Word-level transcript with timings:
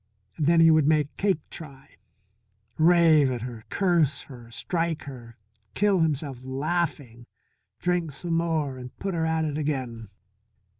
Then 0.39 0.61
he 0.61 0.71
would 0.71 0.87
make 0.87 1.15
Cake 1.15 1.47
try, 1.51 1.91
rave 2.75 3.29
at 3.29 3.43
her, 3.43 3.65
curse 3.69 4.21
her, 4.23 4.49
strike 4.49 5.03
her, 5.03 5.37
kill 5.75 5.99
himself 5.99 6.43
laughing, 6.43 7.27
drink 7.79 8.11
some 8.11 8.33
more 8.33 8.77
and 8.79 8.97
put 8.97 9.13
her 9.13 9.27
at 9.27 9.45
it 9.45 9.59
again. 9.59 10.09